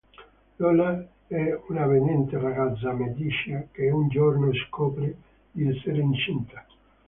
[0.55, 5.15] Lola è un'avvenente ragazza meticcia che un giorno scopre
[5.51, 6.65] di essere incinta.